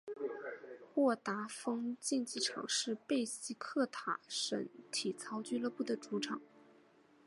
[0.95, 6.41] 沃达丰竞技场是贝西克塔什体操俱乐部的主场。